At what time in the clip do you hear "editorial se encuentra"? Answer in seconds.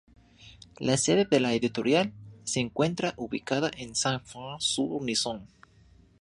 1.53-3.13